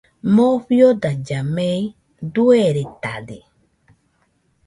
[0.35, 1.81] Moo fiodailla mei
[2.33, 3.39] dueredade